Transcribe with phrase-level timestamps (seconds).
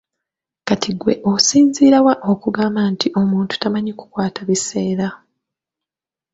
[0.59, 5.07] Kaakati ggwe osinziira wa okugamba nti omuntu tamanyi kukwata biseera?